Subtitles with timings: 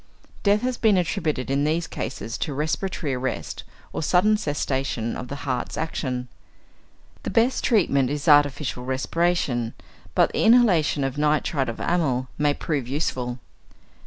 [0.41, 3.63] Death has been attributed in these cases to respiratory arrest
[3.93, 6.27] or sudden cessation of the heart's action.
[7.21, 9.75] The best treatment is artificial respiration,
[10.15, 13.37] but the inhalation of nitrite of amyl may prove useful.